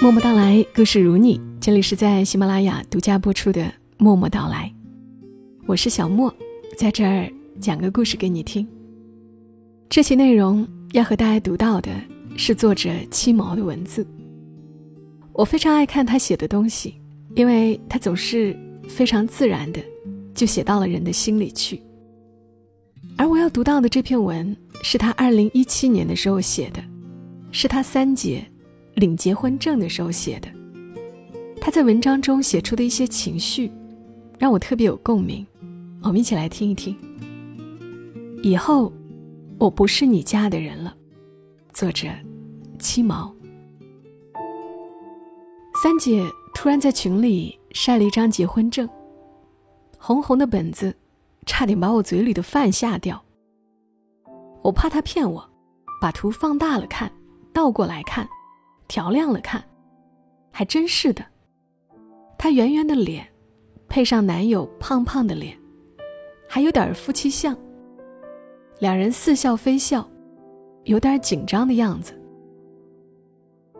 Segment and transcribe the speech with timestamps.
[0.00, 1.40] 默默到来，故事如你。
[1.60, 3.62] 这里是在喜马拉雅独家播出的
[3.98, 4.72] 《默默到来》，
[5.66, 6.32] 我是小莫，
[6.76, 7.28] 在这儿
[7.58, 8.64] 讲个故事给你听。
[9.88, 11.90] 这期内容要和大家读到的
[12.36, 14.06] 是作者七毛的文字。
[15.32, 16.94] 我非常爱看他写的东西，
[17.34, 18.56] 因为他总是
[18.88, 19.80] 非常自然的
[20.32, 21.82] 就写到了人的心里去。
[23.16, 26.80] 而我要读到的这篇文是他二零一七年的时候写的，
[27.50, 28.46] 是他三姐
[28.98, 30.48] 领结婚证的时候写的。
[31.60, 33.70] 他在文章中写出的一些情绪，
[34.38, 35.46] 让我特别有共鸣。
[36.02, 36.96] 我们一起来听一听。
[38.42, 38.92] 以后，
[39.58, 40.94] 我不是你家的人了。
[41.72, 42.08] 作者：
[42.78, 43.34] 七毛。
[45.82, 46.24] 三姐
[46.54, 48.88] 突然在群里晒了一张结婚证，
[49.98, 50.96] 红红的本子，
[51.46, 53.22] 差点把我嘴里的饭吓掉。
[54.62, 55.44] 我怕她骗我，
[56.00, 57.12] 把图放大了看，
[57.52, 58.28] 倒过来看，
[58.88, 59.62] 调亮了看，
[60.50, 61.24] 还真是的。
[62.38, 63.26] 她圆圆的脸，
[63.88, 65.56] 配上男友胖胖的脸，
[66.48, 67.56] 还有点夫妻相。
[68.80, 70.08] 两人似笑非笑，
[70.84, 72.14] 有点紧张的样子。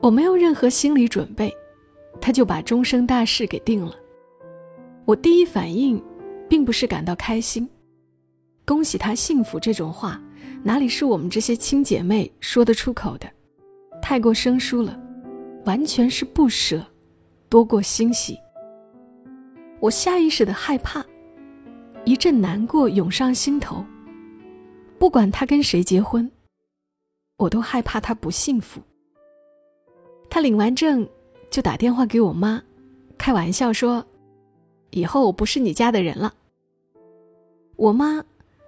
[0.01, 1.53] 我没有任何心理准备，
[2.21, 3.95] 他就把终生大事给定了。
[5.05, 6.03] 我第一反应，
[6.49, 7.69] 并不是感到开心，
[8.67, 10.21] 恭喜他幸福这种话，
[10.63, 13.29] 哪里是我们这些亲姐妹说得出口的？
[14.01, 14.99] 太过生疏了，
[15.65, 16.85] 完全是不舍，
[17.49, 18.39] 多过欣喜。
[19.81, 21.05] 我下意识的害怕，
[22.05, 23.85] 一阵难过涌上心头。
[24.99, 26.29] 不管他跟谁结婚，
[27.37, 28.81] 我都害怕他不幸福。
[30.29, 31.09] 他领完证
[31.51, 32.61] 就打电话给我妈，
[33.17, 34.05] 开玩笑说
[34.91, 36.35] ：“以后我不是你家的人了。”
[37.77, 38.25] 我妈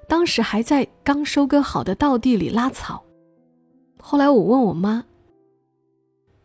[0.06, 3.02] 当时还在刚收割好的稻地里拉草。
[4.00, 5.04] 后来我问我妈：“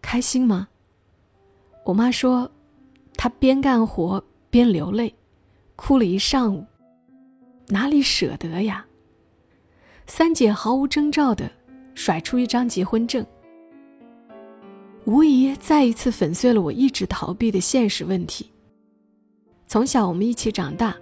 [0.05, 0.67] 开心吗？”
[1.83, 2.49] 我妈说
[3.17, 4.23] ：“她边干活。”
[4.55, 5.13] 边流泪，
[5.75, 6.65] 哭了一上午，
[7.67, 8.85] 哪里舍得呀？
[10.07, 11.51] 三姐毫无征兆的
[11.93, 13.25] 甩出一张结婚证，
[15.03, 18.49] 无疑再一次粉碎了我一直逃避的现实问题。
[19.67, 20.95] 从小我们一起长大，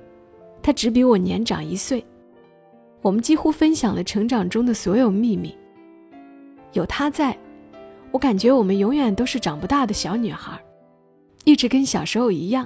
[0.63, 2.03] 她只比我年长一岁，
[3.03, 5.55] 我们几乎分享了成长中的所有秘密。
[6.71, 7.37] 有她在，
[8.13, 10.63] 我感觉我们永远都是长不大的小女孩，
[11.45, 12.65] 一直跟小时候一样。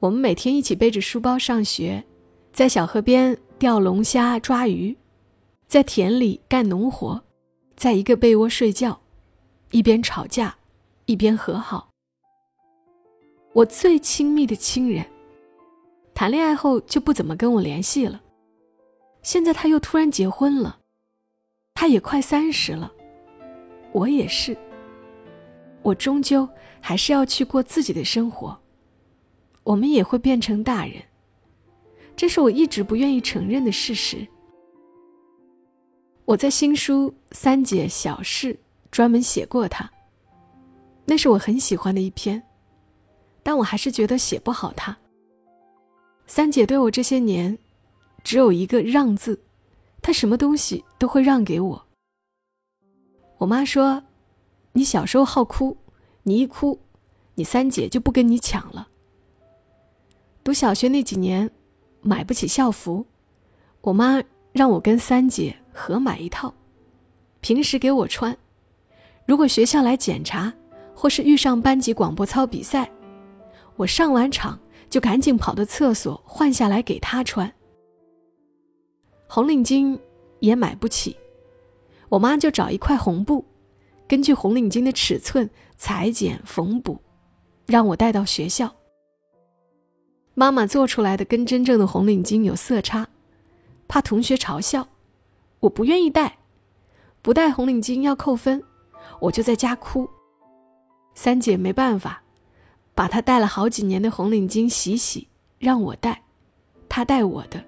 [0.00, 2.04] 我们每天一起背着书包上学，
[2.52, 4.94] 在小河边钓龙虾、抓鱼，
[5.66, 7.18] 在田里干农活，
[7.74, 9.00] 在一个被窝睡觉，
[9.70, 10.54] 一边吵架，
[11.06, 11.88] 一边和好。
[13.54, 15.06] 我最亲密的亲人，
[16.12, 18.20] 谈恋爱后就不怎么跟我联系了。
[19.22, 20.80] 现在他又突然结婚了，
[21.72, 22.92] 他也快三十了，
[23.94, 24.56] 我也是。
[25.82, 26.48] 我终究
[26.80, 28.58] 还是要去过自己的生活。
[29.62, 31.00] 我们也会变成大人，
[32.16, 34.26] 这是我一直不愿意承认的事实。
[36.26, 38.52] 我在新书《三姐小事》
[38.90, 39.90] 专门写过他，
[41.04, 42.42] 那是我很喜欢的一篇，
[43.42, 44.94] 但我还是觉得写不好他。
[46.26, 47.56] 三姐对我这些年，
[48.24, 49.38] 只有一个让字，
[50.02, 51.86] 她什么东西都会让给我。
[53.44, 54.02] 我妈说
[54.72, 55.76] ：“你小时候好哭，
[56.22, 56.80] 你一哭，
[57.34, 58.88] 你三姐就不跟你抢了。”
[60.42, 61.50] 读小学那几年，
[62.00, 63.04] 买不起校服，
[63.82, 64.22] 我妈
[64.52, 66.54] 让我跟三姐合买一套，
[67.42, 68.34] 平时给我穿。
[69.26, 70.50] 如果学校来检查，
[70.94, 72.90] 或是遇上班级广播操比赛，
[73.76, 77.52] 我上完场就赶紧跑到厕所换下来给她穿。
[79.28, 79.98] 红领巾
[80.40, 81.14] 也买不起，
[82.14, 83.44] 我妈就找一块红布，
[84.06, 87.00] 根据红领巾的尺寸裁剪缝补，
[87.66, 88.72] 让我带到学校。
[90.34, 93.08] 妈妈做出来的跟真正的红领巾有色差，
[93.88, 94.86] 怕同学嘲笑，
[95.58, 96.38] 我不愿意戴，
[97.20, 98.62] 不戴红领巾要扣分，
[99.18, 100.08] 我就在家哭。
[101.14, 102.22] 三姐没办法，
[102.94, 105.26] 把她戴了好几年的红领巾洗洗，
[105.58, 106.22] 让我戴，
[106.88, 107.64] 她戴我的。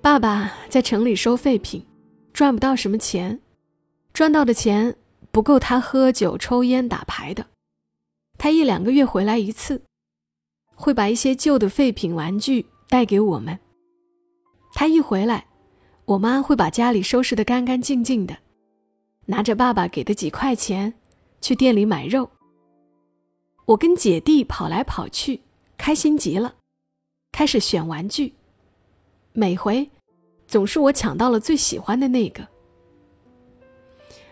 [0.00, 1.84] 爸爸在城里收废品，
[2.40, 3.38] 赚不到什么钱，
[4.14, 4.96] 赚到的钱
[5.30, 7.44] 不够他喝酒、抽烟、打牌的，
[8.38, 9.82] 他一两个月回来一次。
[10.74, 13.60] 会把一些旧的废品玩具带给我们。
[14.72, 15.48] 他一回来，
[16.06, 18.38] 我妈会把家里收拾得干干净净的，
[19.26, 20.94] 拿着爸爸给的几块钱
[21.42, 22.30] 去店里买肉。
[23.66, 25.42] 我跟姐弟跑来跑去，
[25.76, 26.54] 开心极了，
[27.32, 28.32] 开始选玩具。
[29.34, 29.90] 每回
[30.50, 32.44] 总是我抢到了最喜欢的那个。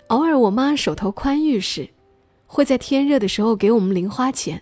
[0.09, 1.89] 偶尔我妈手头宽裕时，
[2.45, 4.61] 会在天热的时候给我们零花钱，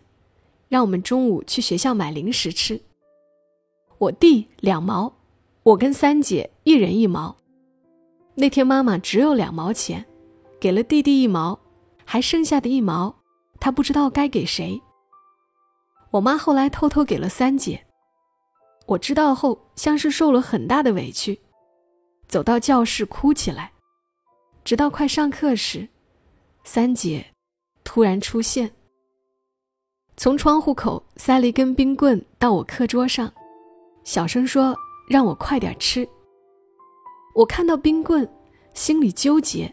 [0.68, 2.78] 让我们中午去学校买零食吃。
[3.96, 5.10] 我弟两毛，
[5.62, 7.34] 我跟三姐一人一毛。
[8.34, 10.04] 那天妈妈只有两毛钱，
[10.60, 11.58] 给了弟弟一毛，
[12.04, 13.16] 还剩下的一毛，
[13.58, 14.78] 她不知道该给谁。
[16.10, 17.86] 我妈后来偷偷给了三姐。
[18.84, 21.40] 我知道后，像是受了很大的委屈，
[22.28, 23.72] 走到教室哭起来。
[24.64, 25.88] 直到快上课时，
[26.64, 27.24] 三姐
[27.84, 28.70] 突然出现，
[30.16, 33.32] 从窗户口塞了一根冰棍到我课桌上，
[34.02, 34.76] 小声说
[35.08, 36.08] ：“让我快点吃。”
[37.34, 38.28] 我看到冰棍，
[38.74, 39.72] 心里纠结，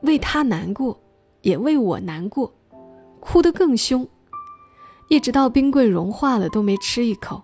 [0.00, 0.98] 为他难过，
[1.42, 2.52] 也为我难过，
[3.20, 4.08] 哭得更凶，
[5.08, 7.40] 一直到冰棍融化了都没吃一口。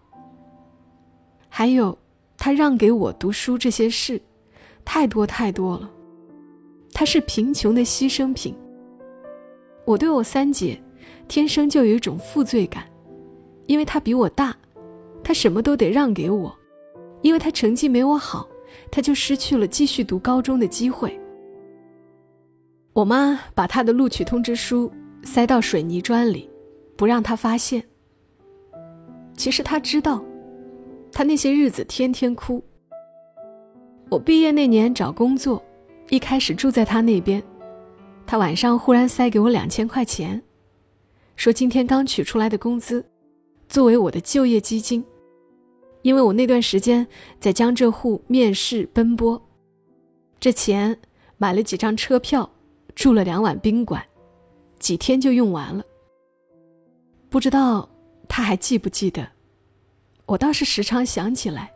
[1.49, 1.97] 还有，
[2.39, 4.21] 他让给我读书这些事，
[4.85, 5.91] 太多太多了。
[6.93, 8.55] 他是贫穷的牺牲品。
[9.85, 10.81] 我对我三姐，
[11.29, 12.85] 天生就有一种负罪感，
[13.67, 14.57] 因为她比我大，
[15.23, 16.57] 她什么都得让给我，
[17.23, 18.49] 因为她成绩没我好，
[18.91, 21.17] 她就失去了继续读高中的机会。
[22.93, 24.91] 我妈把她的录取通知书
[25.23, 26.51] 塞到水泥砖里，
[26.97, 27.85] 不让她发现。
[29.37, 30.25] 其实她知道。
[31.17, 32.63] 他那些日子天天哭。
[34.11, 35.65] 我毕业那年找工作，
[36.11, 37.43] 一开始住在他那边，
[38.27, 40.43] 他晚上忽然塞给我两千块钱，
[41.35, 43.03] 说今天刚取出来的工资，
[43.67, 45.03] 作为我的就业基金，
[46.03, 47.07] 因为我那段时间
[47.41, 49.43] 在江浙沪面试奔波，
[50.39, 50.95] 这钱
[51.39, 52.51] 买了几张车票，
[52.95, 54.05] 住了两晚宾馆，
[54.79, 55.83] 几天就用完了。
[57.31, 57.89] 不知道
[58.29, 59.27] 他还记不记得。
[60.27, 61.73] 我倒是时常想起来，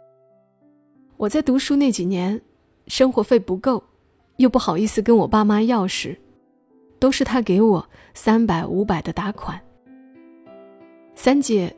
[1.17, 2.41] 我在读书那几年，
[2.89, 3.85] 生活费不够，
[4.39, 6.21] 又不好意思跟我爸妈要时，
[6.99, 9.61] 都是他给我三百五百的打款。
[11.15, 11.73] 三姐，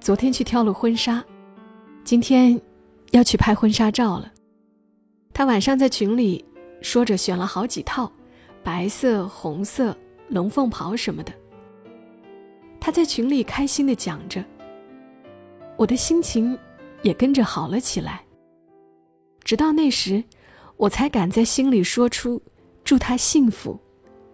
[0.00, 1.22] 昨天去挑了婚纱，
[2.02, 2.58] 今天
[3.10, 4.32] 要去拍婚纱照了。
[5.34, 6.42] 她晚上在群里
[6.80, 8.10] 说着选了好几套，
[8.64, 9.94] 白色、红色、
[10.28, 11.32] 龙凤袍什么的。
[12.80, 14.42] 她在群里开心的讲着。
[15.76, 16.58] 我的心情
[17.02, 18.24] 也跟着好了起来。
[19.44, 20.22] 直到那时，
[20.76, 22.42] 我才敢在心里说出
[22.82, 23.78] “祝他幸福”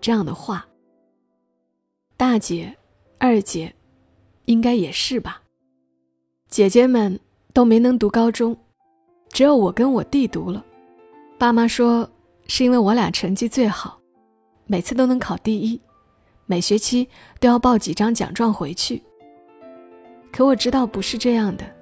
[0.00, 0.66] 这样的话。
[2.16, 2.74] 大姐、
[3.18, 3.74] 二姐，
[4.44, 5.42] 应该也是吧。
[6.48, 7.18] 姐姐们
[7.52, 8.56] 都没能读高中，
[9.30, 10.64] 只有我跟我弟读了。
[11.38, 12.08] 爸妈说
[12.46, 14.00] 是因为我俩成绩最好，
[14.66, 15.80] 每次都能考第一，
[16.46, 17.08] 每学期
[17.40, 19.02] 都要报几张奖状回去。
[20.32, 21.76] 可我知道不是这样的，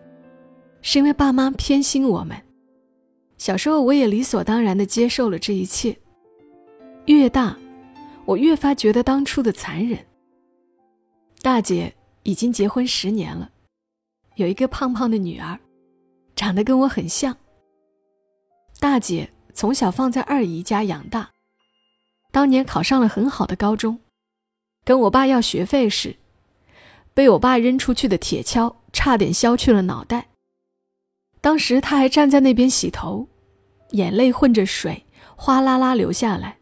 [0.83, 2.37] 是因为爸妈偏心我们。
[3.39, 5.97] 小时候我也理所当然的接受了这一切。
[7.07, 7.57] 越大，
[8.27, 9.99] 我越发觉得当初的残忍。
[11.41, 11.95] 大姐
[12.25, 13.51] 已经结婚十年了，
[14.35, 15.59] 有一个胖胖的女儿，
[16.35, 17.35] 长得跟我很像。
[18.79, 21.31] 大姐从小放在二姨家养大，
[22.31, 23.99] 当年考上了很好的高中，
[24.85, 26.17] 跟我爸要学费时。
[27.13, 30.29] 被我爸扔出去的铁锹差点削去了脑袋。
[31.41, 33.27] 当时他还站在那边洗头，
[33.91, 35.05] 眼泪混着水
[35.37, 36.59] 哗啦啦流下来。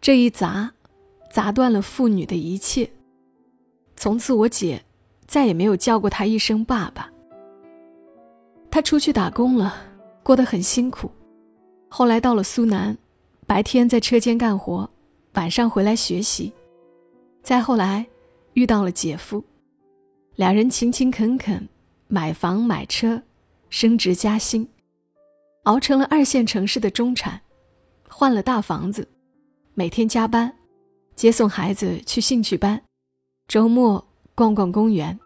[0.00, 0.72] 这一砸，
[1.30, 2.90] 砸断了父女的一切。
[3.96, 4.82] 从此我姐
[5.26, 7.10] 再也没有叫过他一声爸爸。
[8.70, 9.74] 他出去打工了，
[10.22, 11.10] 过得很辛苦。
[11.88, 12.96] 后来到了苏南，
[13.46, 14.88] 白天在车间干活，
[15.34, 16.52] 晚上回来学习。
[17.42, 18.06] 再后来。
[18.60, 19.42] 遇到了姐夫，
[20.36, 21.66] 两人勤勤恳恳，
[22.08, 23.22] 买房买车，
[23.70, 24.68] 升职加薪，
[25.62, 27.40] 熬成了二线城市的中产，
[28.06, 29.08] 换了大房子，
[29.72, 30.54] 每天加班，
[31.14, 32.82] 接送孩子去兴趣班，
[33.48, 35.18] 周末逛逛公园，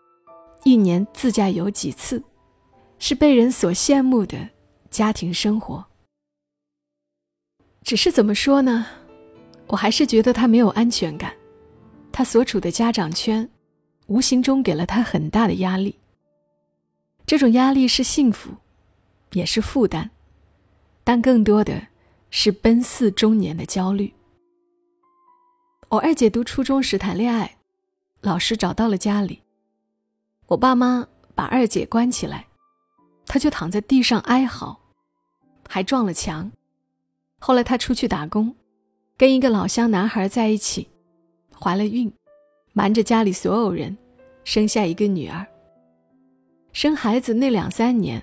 [0.63, 2.23] 一年自驾游几次，
[3.01, 4.51] 是被人所羡慕的
[4.91, 5.85] 家庭生活。
[7.83, 8.87] 只是怎么说呢，
[9.67, 11.35] 我还是觉得他没有安全感。
[12.17, 13.51] 他所处的家长圈，
[14.07, 15.99] 无形中给了他很大的压力。
[17.27, 18.55] 这种压力是幸福，
[19.33, 20.11] 也是负担，
[21.03, 21.89] 但更多的
[22.31, 24.15] 是奔四中年的焦虑。
[25.89, 27.57] 我二姐读初中时谈恋爱，
[28.21, 29.43] 老师找到了家里，
[30.47, 32.47] 我爸妈把二姐关起来，
[33.27, 34.81] 她就躺在地上哀嚎，
[35.69, 36.53] 还撞了墙。
[37.41, 38.55] 后来她出去打工，
[39.19, 40.94] 跟一个老乡男孩在一起。
[41.65, 42.13] 怀了孕，
[42.75, 43.97] 瞒着家里所有人，
[44.45, 45.47] 生下一个女儿。
[46.75, 48.23] 生孩子那两三年，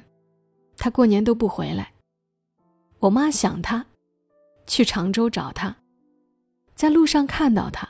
[0.78, 1.92] 他过年都不回来。
[3.00, 3.84] 我妈想他，
[4.68, 5.76] 去常州找他，
[6.76, 7.90] 在路上看到他，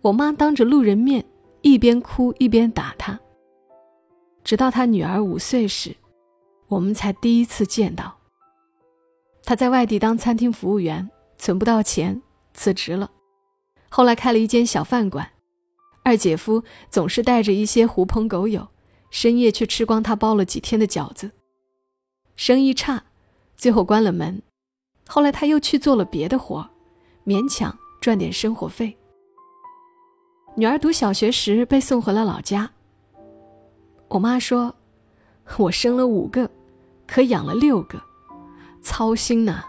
[0.00, 1.24] 我妈当着路人面
[1.62, 3.16] 一边哭一边打他。
[4.42, 5.94] 直到他女儿五岁时，
[6.66, 8.12] 我们才第一次见到。
[9.44, 12.20] 他在外地当餐厅服务员，存不到钱，
[12.54, 13.08] 辞职了。
[13.88, 15.30] 后来开了一间小饭馆，
[16.02, 18.68] 二姐夫总是带着一些狐朋狗友，
[19.10, 21.30] 深夜去吃光他包了几天的饺子。
[22.36, 23.04] 生意差，
[23.56, 24.42] 最后关了门。
[25.06, 26.68] 后来他又去做了别的活，
[27.24, 28.96] 勉强赚点生活费。
[30.54, 32.70] 女儿读小学时被送回了老家。
[34.08, 34.74] 我妈说
[35.58, 36.50] ：“我生了五个，
[37.06, 38.00] 可养了六个，
[38.82, 39.64] 操心呐。”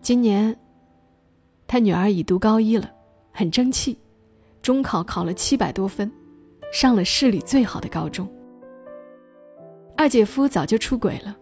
[0.00, 0.58] 今年，
[1.72, 2.92] 他女儿已读高一了，
[3.32, 3.96] 很争气，
[4.60, 6.12] 中考考了七百多分，
[6.70, 8.30] 上了市里最好的高中。
[9.96, 11.34] 二姐夫早就出轨了，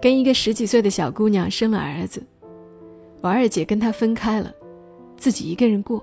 [0.00, 2.26] 跟一个十几岁的小姑娘生了儿子。
[3.20, 4.50] 我二姐跟他分开了，
[5.18, 6.02] 自己一个人过。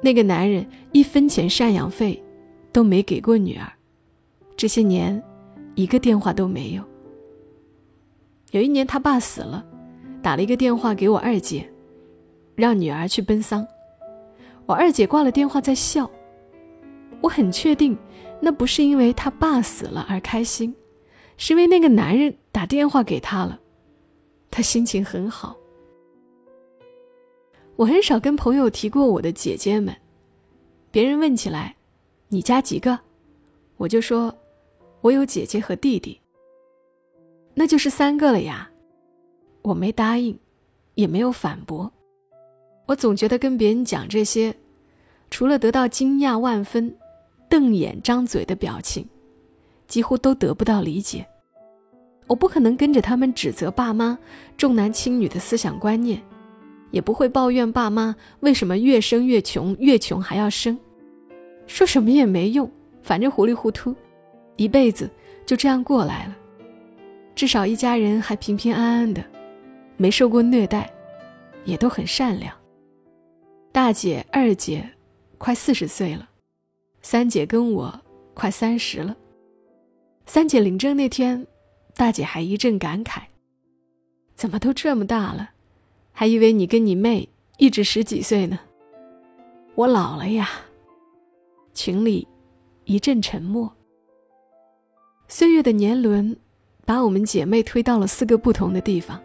[0.00, 2.20] 那个男人一分钱赡养费
[2.72, 3.72] 都没给过女儿，
[4.56, 5.22] 这些年
[5.76, 6.82] 一个电话都没有。
[8.50, 9.64] 有一年他爸死了。
[10.20, 11.70] 打了一个电话给我二姐，
[12.54, 13.66] 让女儿去奔丧。
[14.66, 16.10] 我二姐挂了电话在笑。
[17.20, 17.96] 我很确定，
[18.40, 20.74] 那不是因为她爸死了而开心，
[21.36, 23.58] 是因为那个男人打电话给她了，
[24.50, 25.56] 她心情很好。
[27.76, 29.94] 我很少跟朋友提过我的姐姐们，
[30.90, 31.74] 别人问起来，
[32.28, 32.98] 你家几个，
[33.78, 34.32] 我就说，
[35.00, 36.20] 我有姐姐和弟弟，
[37.54, 38.70] 那就是三个了呀。
[39.62, 40.38] 我没答应，
[40.94, 41.90] 也没有反驳。
[42.86, 44.54] 我总觉得跟别人讲这些，
[45.30, 46.94] 除了得到惊讶万分、
[47.48, 49.08] 瞪眼张嘴的表情，
[49.88, 51.26] 几乎都得不到理解。
[52.26, 54.18] 我不可能跟着他们指责爸妈
[54.56, 56.22] 重男轻女的思想观念，
[56.90, 60.78] 也不会抱怨爸妈为什么越生越穷，越穷还要生。
[61.66, 62.70] 说什么也没用，
[63.02, 63.94] 反正糊里糊涂，
[64.56, 65.10] 一辈子
[65.46, 66.36] 就这样过来了。
[67.34, 69.24] 至少一家人还平平安安的。
[69.96, 70.92] 没受过虐待，
[71.64, 72.54] 也都很善良。
[73.74, 74.88] 大姐、二姐
[75.36, 76.28] 快四十岁了，
[77.02, 78.00] 三姐跟我
[78.32, 79.16] 快三十了。
[80.26, 81.44] 三姐领证那天，
[81.96, 83.22] 大姐还一阵感慨
[84.36, 85.50] ：“怎么都这么大了，
[86.12, 87.28] 还以为你跟你妹
[87.58, 88.60] 一直十几岁呢。”
[89.74, 90.48] 我老了呀。
[91.72, 92.28] 群里
[92.84, 93.68] 一阵沉默。
[95.26, 96.36] 岁月的年轮，
[96.86, 99.20] 把我们姐妹推到了四个不同的地方。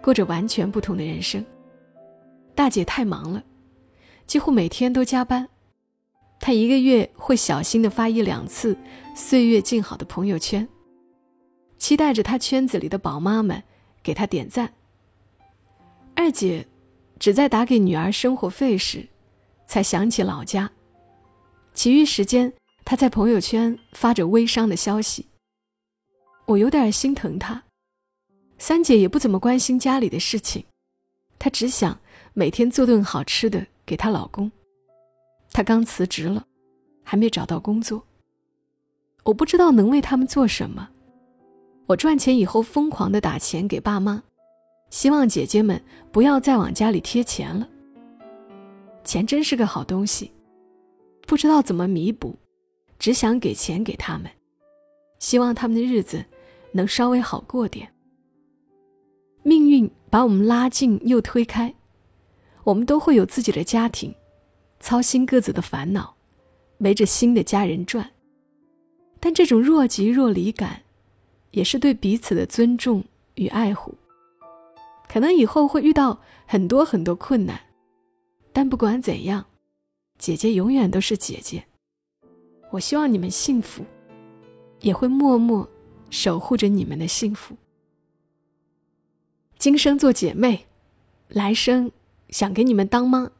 [0.00, 1.44] 过着完全不同的人生。
[2.54, 3.44] 大姐太忙了，
[4.26, 5.48] 几乎每天都加班。
[6.40, 8.76] 她一个月会小心的发一两次
[9.14, 10.68] “岁月静好”的朋友圈，
[11.78, 13.62] 期待着她圈子里的宝妈们
[14.02, 14.72] 给她点赞。
[16.14, 16.66] 二姐
[17.18, 19.08] 只在打给女儿生活费时，
[19.66, 20.70] 才想起老家，
[21.74, 22.52] 其余时间
[22.84, 25.26] 她在朋友圈发着微商的消息。
[26.46, 27.62] 我有点心疼她。
[28.58, 30.64] 三姐也不怎么关心家里的事情，
[31.38, 32.00] 她只想
[32.32, 34.50] 每天做顿好吃的给她老公。
[35.52, 36.46] 她刚辞职了，
[37.02, 38.02] 还没找到工作。
[39.22, 40.88] 我不知道能为他们做什么。
[41.88, 44.22] 我赚钱以后疯狂的打钱给爸妈，
[44.88, 45.78] 希望姐姐们
[46.10, 47.68] 不要再往家里贴钱了。
[49.04, 50.32] 钱真是个好东西，
[51.26, 52.34] 不知道怎么弥补，
[52.98, 54.30] 只想给钱给他们，
[55.18, 56.24] 希望他们的日子
[56.72, 57.92] 能稍微好过点。
[59.42, 61.74] 命运把我们拉近又推开，
[62.64, 64.14] 我们都会有自己的家庭，
[64.80, 66.14] 操心各自的烦恼，
[66.78, 68.10] 围着新的家人转。
[69.18, 70.82] 但这种若即若离感，
[71.52, 73.04] 也是对彼此的尊重
[73.34, 73.94] 与爱护。
[75.08, 77.60] 可能以后会遇到很多很多困难，
[78.52, 79.44] 但不管怎样，
[80.18, 81.64] 姐姐永远都是姐姐。
[82.70, 83.84] 我希望你们幸福，
[84.80, 85.68] 也会默默
[86.08, 87.54] 守护着你们的幸福。
[89.58, 90.66] 今生做姐妹，
[91.28, 91.92] 来生
[92.32, 93.30] 想给你们当妈。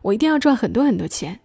[0.00, 1.40] 我一定要赚很多很多钱，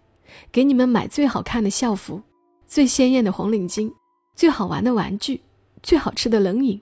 [0.50, 2.22] 给你们买最好看的校服、
[2.66, 3.94] 最鲜艳的红领巾、
[4.36, 5.42] 最好玩的玩具、
[5.84, 6.80] 最好吃的冷饮，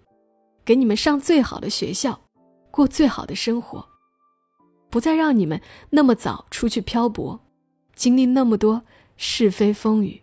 [0.63, 2.19] 给你们上最好的学校，
[2.69, 3.87] 过最好的生活，
[4.89, 5.59] 不再让你们
[5.89, 7.39] 那么早出去漂泊，
[7.95, 8.83] 经历那么多
[9.15, 10.21] 是非风雨。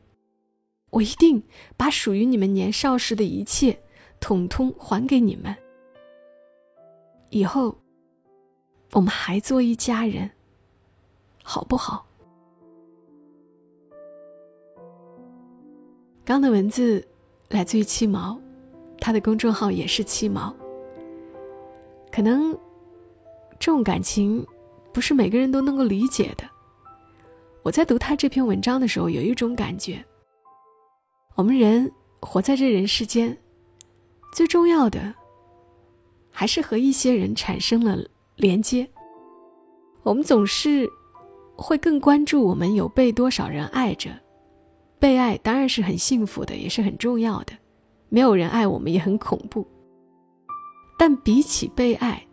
[0.90, 1.42] 我一定
[1.76, 3.78] 把属于你们年少时的一切，
[4.20, 5.56] 统统还给你们。
[7.30, 7.76] 以后，
[8.96, 10.30] 我们还做一家人，
[11.42, 12.06] 好不好？
[16.24, 17.06] 刚的文字
[17.50, 18.40] 来自于七毛，
[18.98, 20.50] 他的公众号也是七毛。
[22.10, 22.52] 可能
[23.58, 24.42] 这种感情
[24.94, 26.48] 不是每个人都能够理解的，
[27.62, 30.02] 我在读他这篇文章的时候，有一种感觉：
[31.34, 33.36] 我们人活在这人世间，
[34.32, 35.14] 最重要的
[36.30, 38.02] 还是和一些人产生了
[38.36, 38.88] 连接。
[40.02, 40.88] 我们总是
[41.56, 44.10] 会更关注我们有被多少人爱着，
[44.98, 47.52] 被爱当然是很幸福的，也是很重要的。
[48.08, 49.66] 没有人爱我们也很恐怖。
[50.98, 52.26] 但比起被爱，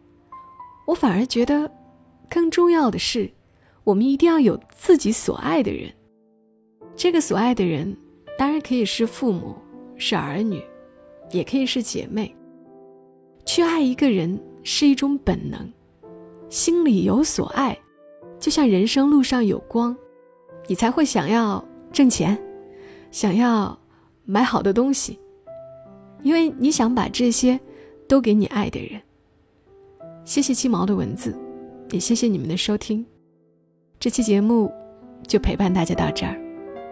[0.85, 1.69] 我反而觉得
[2.29, 3.29] 更重要的是。
[3.83, 5.91] 我们一定要有自己所爱的人，
[6.95, 7.97] 这个所爱的人，
[8.37, 9.53] 当然可以是父母，
[9.97, 10.63] 是儿女，
[11.31, 12.33] 也可以是姐妹。
[13.43, 15.69] 去爱一个人是一种本能，
[16.53, 17.75] 心里有所爱，
[18.39, 19.97] 就像人生路上有光，
[20.67, 22.39] 你才会想要挣钱，
[23.09, 23.75] 想要
[24.23, 25.19] 买好的东西，
[26.21, 27.59] 因为你想把这些
[28.07, 29.01] 都给你爱的人。
[30.25, 31.35] 谢谢七毛的文字，
[31.89, 33.03] 也谢谢你们的收听。
[33.99, 34.71] 这期节目
[35.27, 36.39] 就陪伴大家到这儿，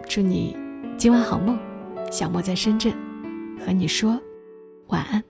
[0.08, 0.56] 祝你
[0.96, 1.56] 今晚好梦。
[2.10, 2.92] 小莫在深圳，
[3.64, 4.20] 和你说
[4.88, 5.22] 晚安。